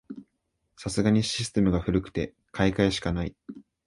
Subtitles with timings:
[0.77, 3.35] さすがにシステムが古くて買い替えしかない